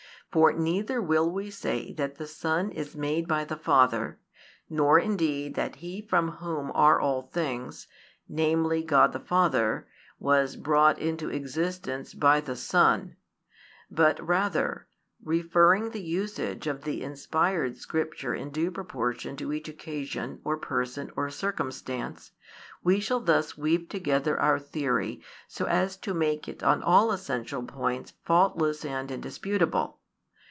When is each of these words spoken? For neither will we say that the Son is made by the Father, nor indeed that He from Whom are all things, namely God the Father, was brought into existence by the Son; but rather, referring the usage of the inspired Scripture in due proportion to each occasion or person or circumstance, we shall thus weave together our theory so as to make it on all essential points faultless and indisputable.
For 0.33 0.53
neither 0.53 1.01
will 1.01 1.29
we 1.29 1.51
say 1.51 1.91
that 1.95 2.15
the 2.15 2.25
Son 2.25 2.71
is 2.71 2.95
made 2.95 3.27
by 3.27 3.43
the 3.43 3.57
Father, 3.57 4.17
nor 4.69 4.97
indeed 4.97 5.55
that 5.55 5.75
He 5.75 5.99
from 6.01 6.29
Whom 6.29 6.71
are 6.73 7.01
all 7.01 7.23
things, 7.23 7.87
namely 8.29 8.81
God 8.81 9.11
the 9.11 9.19
Father, 9.19 9.89
was 10.19 10.55
brought 10.55 10.97
into 10.97 11.27
existence 11.29 12.13
by 12.13 12.39
the 12.39 12.55
Son; 12.55 13.17
but 13.89 14.25
rather, 14.25 14.87
referring 15.21 15.89
the 15.89 16.01
usage 16.01 16.65
of 16.65 16.85
the 16.85 17.01
inspired 17.01 17.75
Scripture 17.75 18.33
in 18.33 18.51
due 18.51 18.71
proportion 18.71 19.35
to 19.35 19.51
each 19.51 19.67
occasion 19.67 20.39
or 20.45 20.55
person 20.55 21.11
or 21.17 21.29
circumstance, 21.29 22.31
we 22.81 23.01
shall 23.01 23.19
thus 23.19 23.57
weave 23.57 23.89
together 23.89 24.39
our 24.39 24.59
theory 24.59 25.21
so 25.49 25.65
as 25.65 25.97
to 25.97 26.13
make 26.13 26.47
it 26.47 26.63
on 26.63 26.81
all 26.81 27.11
essential 27.11 27.63
points 27.63 28.13
faultless 28.23 28.85
and 28.85 29.11
indisputable. 29.11 29.97